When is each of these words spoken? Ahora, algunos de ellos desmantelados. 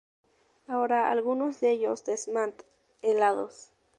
Ahora, 0.65 1.11
algunos 1.11 1.59
de 1.61 1.69
ellos 1.69 2.05
desmantelados. 2.05 3.69